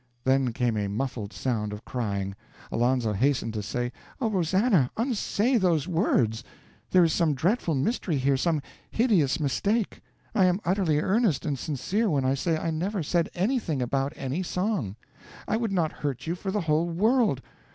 [0.23, 2.35] Then came a muffled sound of crying.
[2.71, 6.43] Alonzo hastened to say: "Oh, Rosannah, unsay those words!
[6.89, 10.01] There is some dreadful mystery here, some hideous mistake.
[10.33, 14.41] I am utterly earnest and sincere when I say I never said anything about any
[14.41, 14.95] song.
[15.47, 17.39] I would not hurt you for the whole world....